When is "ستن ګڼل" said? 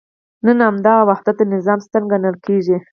1.85-2.35